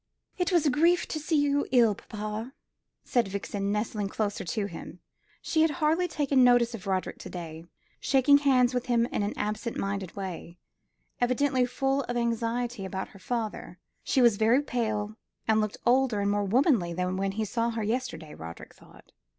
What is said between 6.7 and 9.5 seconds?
of Roderick to day, shaking hands with him in an